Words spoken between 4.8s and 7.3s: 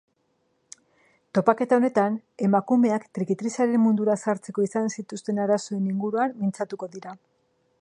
zituzten arazoen inguruan mintzatuko dira.